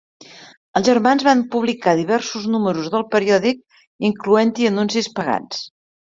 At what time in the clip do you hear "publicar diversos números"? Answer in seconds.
1.55-2.87